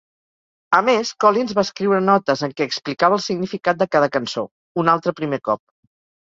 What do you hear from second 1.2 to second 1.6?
Collins